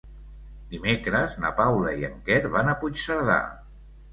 Dimecres 0.71 1.35
na 1.45 1.51
Paula 1.61 1.93
i 1.99 2.07
en 2.09 2.17
Quer 2.31 2.41
van 2.57 2.73
a 2.73 2.77
Puigcerdà. 2.83 3.41